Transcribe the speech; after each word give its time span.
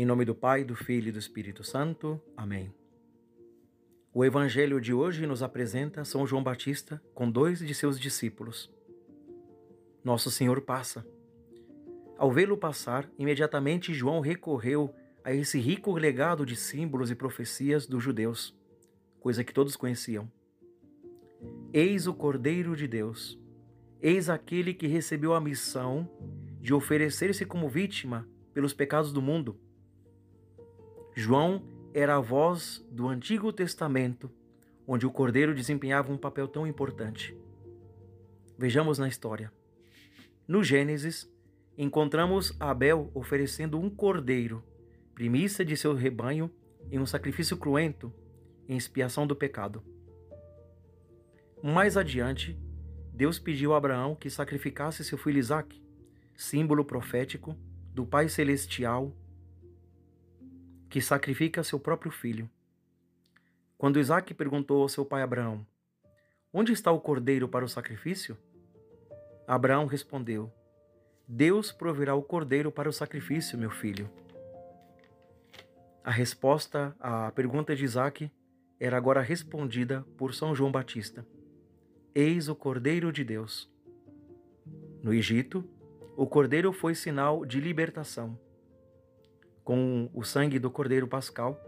Em 0.00 0.06
nome 0.06 0.24
do 0.24 0.32
Pai, 0.32 0.62
do 0.62 0.76
Filho 0.76 1.08
e 1.08 1.10
do 1.10 1.18
Espírito 1.18 1.64
Santo. 1.64 2.22
Amém. 2.36 2.72
O 4.14 4.24
evangelho 4.24 4.80
de 4.80 4.94
hoje 4.94 5.26
nos 5.26 5.42
apresenta 5.42 6.04
São 6.04 6.24
João 6.24 6.40
Batista 6.40 7.02
com 7.12 7.28
dois 7.28 7.58
de 7.58 7.74
seus 7.74 7.98
discípulos. 7.98 8.70
Nosso 10.04 10.30
Senhor 10.30 10.60
passa. 10.60 11.04
Ao 12.16 12.30
vê-lo 12.30 12.56
passar, 12.56 13.10
imediatamente 13.18 13.92
João 13.92 14.20
recorreu 14.20 14.94
a 15.24 15.34
esse 15.34 15.58
rico 15.58 15.92
legado 15.98 16.46
de 16.46 16.54
símbolos 16.54 17.10
e 17.10 17.16
profecias 17.16 17.84
dos 17.84 18.00
judeus, 18.00 18.56
coisa 19.18 19.42
que 19.42 19.52
todos 19.52 19.74
conheciam. 19.74 20.30
Eis 21.72 22.06
o 22.06 22.14
Cordeiro 22.14 22.76
de 22.76 22.86
Deus. 22.86 23.36
Eis 24.00 24.30
aquele 24.30 24.72
que 24.72 24.86
recebeu 24.86 25.34
a 25.34 25.40
missão 25.40 26.08
de 26.60 26.72
oferecer-se 26.72 27.44
como 27.44 27.68
vítima 27.68 28.28
pelos 28.54 28.72
pecados 28.72 29.12
do 29.12 29.20
mundo 29.20 29.58
João 31.20 31.64
era 31.92 32.14
a 32.14 32.20
voz 32.20 32.86
do 32.92 33.08
Antigo 33.08 33.52
Testamento, 33.52 34.30
onde 34.86 35.04
o 35.04 35.10
cordeiro 35.10 35.52
desempenhava 35.52 36.12
um 36.12 36.16
papel 36.16 36.46
tão 36.46 36.64
importante. 36.64 37.36
Vejamos 38.56 39.00
na 39.00 39.08
história. 39.08 39.52
No 40.46 40.62
Gênesis, 40.62 41.28
encontramos 41.76 42.54
Abel 42.60 43.10
oferecendo 43.14 43.80
um 43.80 43.90
cordeiro, 43.90 44.62
primícia 45.12 45.64
de 45.64 45.76
seu 45.76 45.92
rebanho, 45.92 46.48
em 46.88 47.00
um 47.00 47.06
sacrifício 47.06 47.56
cruento, 47.56 48.12
em 48.68 48.76
expiação 48.76 49.26
do 49.26 49.34
pecado. 49.34 49.82
Mais 51.60 51.96
adiante, 51.96 52.56
Deus 53.12 53.40
pediu 53.40 53.74
a 53.74 53.78
Abraão 53.78 54.14
que 54.14 54.30
sacrificasse 54.30 55.02
seu 55.02 55.18
filho 55.18 55.40
Isaque, 55.40 55.82
símbolo 56.36 56.84
profético 56.84 57.56
do 57.92 58.06
Pai 58.06 58.28
Celestial 58.28 59.12
que 60.88 61.00
sacrifica 61.00 61.62
seu 61.62 61.78
próprio 61.78 62.10
filho. 62.10 62.48
Quando 63.76 64.00
Isaac 64.00 64.32
perguntou 64.34 64.82
ao 64.82 64.88
seu 64.88 65.04
pai 65.04 65.22
Abraão: 65.22 65.66
Onde 66.52 66.72
está 66.72 66.90
o 66.90 67.00
cordeiro 67.00 67.48
para 67.48 67.64
o 67.64 67.68
sacrifício? 67.68 68.36
Abraão 69.46 69.86
respondeu: 69.86 70.52
Deus 71.26 71.70
proverá 71.70 72.14
o 72.14 72.22
cordeiro 72.22 72.72
para 72.72 72.88
o 72.88 72.92
sacrifício, 72.92 73.58
meu 73.58 73.70
filho. 73.70 74.10
A 76.02 76.10
resposta 76.10 76.96
à 76.98 77.30
pergunta 77.32 77.76
de 77.76 77.84
Isaac 77.84 78.30
era 78.80 78.96
agora 78.96 79.20
respondida 79.20 80.06
por 80.16 80.34
São 80.34 80.54
João 80.54 80.72
Batista: 80.72 81.26
Eis 82.14 82.48
o 82.48 82.56
Cordeiro 82.56 83.12
de 83.12 83.22
Deus. 83.24 83.70
No 85.02 85.12
Egito, 85.12 85.64
o 86.16 86.26
cordeiro 86.26 86.72
foi 86.72 86.94
sinal 86.94 87.44
de 87.44 87.60
libertação 87.60 88.38
com 89.68 90.08
o 90.14 90.24
sangue 90.24 90.58
do 90.58 90.70
Cordeiro 90.70 91.06
Pascal, 91.06 91.60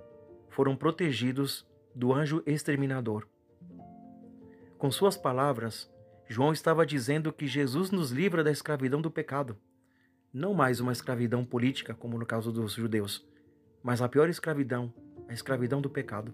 foram 0.49 0.75
protegidos 0.75 1.69
do 1.95 2.15
anjo 2.15 2.43
exterminador. 2.47 3.29
Com 4.79 4.91
suas 4.91 5.19
palavras, 5.19 5.87
João 6.27 6.51
estava 6.51 6.87
dizendo 6.87 7.31
que 7.31 7.47
Jesus 7.47 7.91
nos 7.91 8.11
livra 8.11 8.43
da 8.43 8.51
escravidão 8.51 9.03
do 9.03 9.11
pecado. 9.11 9.55
Não 10.33 10.55
mais 10.55 10.81
uma 10.81 10.93
escravidão 10.93 11.45
política, 11.45 11.93
como 11.93 12.19
no 12.19 12.25
caso 12.25 12.51
dos 12.51 12.73
judeus, 12.73 13.23
mas 13.83 14.01
a 14.01 14.09
pior 14.09 14.31
escravidão, 14.31 14.91
a 15.29 15.35
escravidão 15.35 15.83
do 15.83 15.91
pecado. 15.91 16.33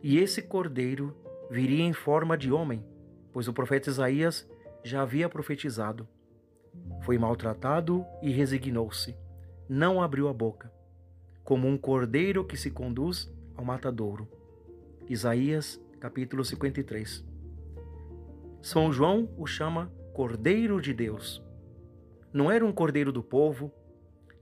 E 0.00 0.16
esse 0.16 0.42
cordeiro 0.42 1.12
viria 1.50 1.82
em 1.82 1.92
forma 1.92 2.38
de 2.38 2.52
homem, 2.52 2.86
pois 3.32 3.48
o 3.48 3.52
profeta 3.52 3.90
Isaías 3.90 4.48
já 4.84 5.02
havia 5.02 5.28
profetizado. 5.28 6.06
Foi 7.02 7.18
maltratado 7.18 8.06
e 8.22 8.30
resignou-se 8.30 9.16
não 9.72 10.02
abriu 10.02 10.26
a 10.26 10.32
boca, 10.32 10.68
como 11.44 11.68
um 11.68 11.78
cordeiro 11.78 12.44
que 12.44 12.56
se 12.56 12.72
conduz 12.72 13.32
ao 13.54 13.64
matadouro. 13.64 14.26
Isaías, 15.08 15.80
capítulo 16.00 16.44
53. 16.44 17.24
São 18.60 18.92
João 18.92 19.32
o 19.38 19.46
chama 19.46 19.88
Cordeiro 20.12 20.80
de 20.80 20.92
Deus. 20.92 21.40
Não 22.32 22.50
era 22.50 22.66
um 22.66 22.72
cordeiro 22.72 23.12
do 23.12 23.22
povo, 23.22 23.72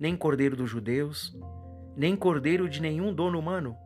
nem 0.00 0.16
cordeiro 0.16 0.56
dos 0.56 0.70
judeus, 0.70 1.36
nem 1.94 2.16
cordeiro 2.16 2.66
de 2.66 2.80
nenhum 2.80 3.12
dono 3.12 3.38
humano, 3.38 3.76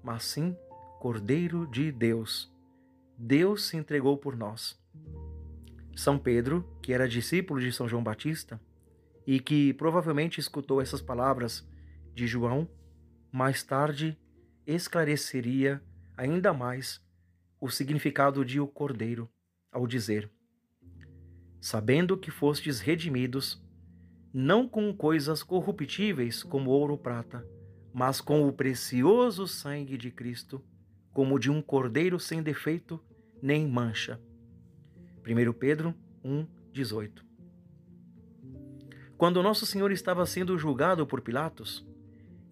mas 0.00 0.22
sim 0.22 0.56
Cordeiro 1.00 1.66
de 1.66 1.90
Deus. 1.90 2.54
Deus 3.16 3.66
se 3.66 3.76
entregou 3.76 4.16
por 4.16 4.36
nós. 4.36 4.80
São 5.96 6.16
Pedro, 6.16 6.64
que 6.80 6.92
era 6.92 7.08
discípulo 7.08 7.60
de 7.60 7.72
São 7.72 7.88
João 7.88 8.04
Batista, 8.04 8.60
e 9.28 9.38
que 9.38 9.74
provavelmente 9.74 10.40
escutou 10.40 10.80
essas 10.80 11.02
palavras 11.02 11.62
de 12.14 12.26
João, 12.26 12.66
mais 13.30 13.62
tarde 13.62 14.18
esclareceria 14.66 15.82
ainda 16.16 16.54
mais 16.54 17.06
o 17.60 17.68
significado 17.68 18.42
de 18.42 18.58
o 18.58 18.66
cordeiro 18.66 19.28
ao 19.70 19.86
dizer: 19.86 20.30
Sabendo 21.60 22.16
que 22.16 22.30
fostes 22.30 22.80
redimidos, 22.80 23.62
não 24.32 24.66
com 24.66 24.96
coisas 24.96 25.42
corruptíveis 25.42 26.42
como 26.42 26.70
ouro 26.70 26.94
ou 26.94 26.98
prata, 26.98 27.46
mas 27.92 28.22
com 28.22 28.48
o 28.48 28.52
precioso 28.52 29.46
sangue 29.46 29.98
de 29.98 30.10
Cristo, 30.10 30.64
como 31.12 31.38
de 31.38 31.50
um 31.50 31.60
cordeiro 31.60 32.18
sem 32.18 32.42
defeito 32.42 32.98
nem 33.42 33.68
mancha. 33.68 34.18
1 35.22 35.52
Pedro 35.52 35.94
1, 36.24 36.46
18. 36.72 37.27
Quando 39.18 39.42
Nosso 39.42 39.66
Senhor 39.66 39.90
estava 39.90 40.24
sendo 40.24 40.56
julgado 40.56 41.04
por 41.04 41.20
Pilatos, 41.20 41.84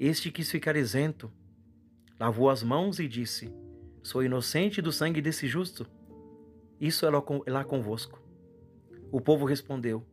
este 0.00 0.32
quis 0.32 0.50
ficar 0.50 0.74
isento. 0.74 1.32
Lavou 2.18 2.50
as 2.50 2.60
mãos 2.60 2.98
e 2.98 3.06
disse: 3.06 3.54
Sou 4.02 4.20
inocente 4.20 4.82
do 4.82 4.90
sangue 4.90 5.22
desse 5.22 5.46
justo. 5.46 5.86
Isso 6.80 7.06
é 7.06 7.50
lá 7.52 7.64
convosco. 7.64 8.20
O 9.12 9.20
povo 9.20 9.46
respondeu: 9.46 10.04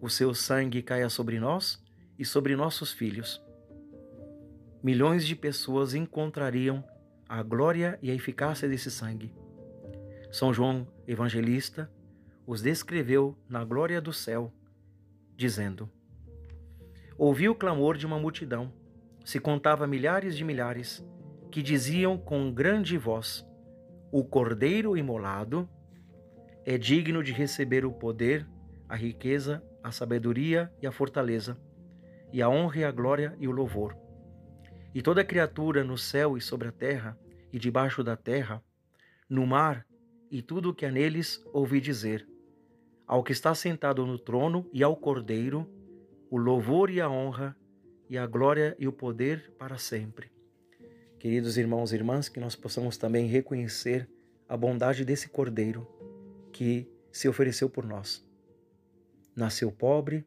O 0.00 0.10
seu 0.10 0.34
sangue 0.34 0.82
caia 0.82 1.08
sobre 1.08 1.38
nós 1.38 1.80
e 2.18 2.24
sobre 2.24 2.56
nossos 2.56 2.92
filhos. 2.92 3.40
Milhões 4.82 5.24
de 5.24 5.36
pessoas 5.36 5.94
encontrariam 5.94 6.82
a 7.28 7.40
glória 7.40 8.00
e 8.02 8.10
a 8.10 8.14
eficácia 8.14 8.68
desse 8.68 8.90
sangue. 8.90 9.32
São 10.32 10.52
João 10.52 10.88
Evangelista 11.06 11.88
os 12.44 12.60
descreveu 12.60 13.38
na 13.48 13.64
glória 13.64 14.00
do 14.00 14.12
céu 14.12 14.52
dizendo: 15.36 15.88
Ouvi 17.16 17.48
o 17.48 17.54
clamor 17.54 17.96
de 17.96 18.06
uma 18.06 18.18
multidão, 18.18 18.72
se 19.24 19.40
contava 19.40 19.86
milhares 19.86 20.36
de 20.36 20.44
milhares, 20.44 21.04
que 21.50 21.62
diziam 21.62 22.18
com 22.18 22.52
grande 22.52 22.98
voz: 22.98 23.46
O 24.10 24.24
cordeiro 24.24 24.96
imolado 24.96 25.68
é 26.64 26.76
digno 26.78 27.22
de 27.22 27.32
receber 27.32 27.84
o 27.84 27.92
poder, 27.92 28.46
a 28.88 28.96
riqueza, 28.96 29.62
a 29.82 29.92
sabedoria 29.92 30.72
e 30.80 30.86
a 30.86 30.92
fortaleza, 30.92 31.58
e 32.32 32.42
a 32.42 32.48
honra 32.48 32.78
e 32.78 32.84
a 32.84 32.90
glória 32.90 33.36
e 33.38 33.46
o 33.46 33.52
louvor. 33.52 33.96
E 34.94 35.02
toda 35.02 35.24
criatura 35.24 35.84
no 35.84 35.98
céu 35.98 36.36
e 36.36 36.40
sobre 36.40 36.68
a 36.68 36.72
terra, 36.72 37.18
e 37.52 37.58
debaixo 37.58 38.02
da 38.02 38.16
terra, 38.16 38.62
no 39.28 39.46
mar 39.46 39.86
e 40.30 40.42
tudo 40.42 40.70
o 40.70 40.74
que 40.74 40.84
há 40.84 40.90
neles 40.90 41.40
ouvi 41.52 41.80
dizer: 41.80 42.26
ao 43.06 43.22
que 43.22 43.32
está 43.32 43.54
sentado 43.54 44.06
no 44.06 44.18
trono 44.18 44.68
e 44.72 44.82
ao 44.82 44.96
Cordeiro, 44.96 45.68
o 46.30 46.36
louvor 46.36 46.90
e 46.90 47.00
a 47.00 47.10
honra, 47.10 47.56
e 48.08 48.18
a 48.18 48.26
glória 48.26 48.76
e 48.78 48.86
o 48.86 48.92
poder 48.92 49.52
para 49.58 49.78
sempre. 49.78 50.30
Queridos 51.18 51.56
irmãos 51.56 51.92
e 51.92 51.96
irmãs, 51.96 52.28
que 52.28 52.40
nós 52.40 52.54
possamos 52.54 52.96
também 52.96 53.26
reconhecer 53.26 54.08
a 54.48 54.56
bondade 54.56 55.04
desse 55.04 55.28
Cordeiro 55.28 55.86
que 56.52 56.88
se 57.10 57.28
ofereceu 57.28 57.68
por 57.68 57.86
nós. 57.86 58.26
Nasceu 59.34 59.72
pobre, 59.72 60.24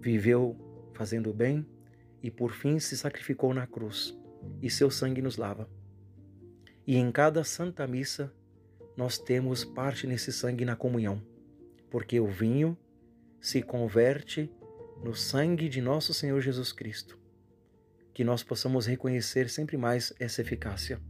viveu 0.00 0.56
fazendo 0.94 1.32
bem 1.32 1.66
e 2.22 2.30
por 2.30 2.52
fim 2.52 2.78
se 2.78 2.96
sacrificou 2.96 3.54
na 3.54 3.66
cruz, 3.66 4.18
e 4.60 4.70
seu 4.70 4.90
sangue 4.90 5.22
nos 5.22 5.36
lava. 5.36 5.68
E 6.86 6.96
em 6.96 7.12
cada 7.12 7.44
Santa 7.44 7.86
Missa 7.86 8.32
nós 8.96 9.18
temos 9.18 9.64
parte 9.64 10.06
nesse 10.06 10.32
sangue 10.32 10.64
na 10.64 10.74
comunhão 10.74 11.22
porque 11.90 12.20
o 12.20 12.26
vinho 12.26 12.76
se 13.40 13.62
converte 13.62 14.50
no 15.02 15.14
sangue 15.14 15.68
de 15.68 15.80
nosso 15.80 16.12
Senhor 16.12 16.40
Jesus 16.40 16.72
Cristo. 16.72 17.18
Que 18.12 18.24
nós 18.24 18.42
possamos 18.42 18.86
reconhecer 18.86 19.48
sempre 19.48 19.76
mais 19.76 20.12
essa 20.18 20.42
eficácia. 20.42 21.00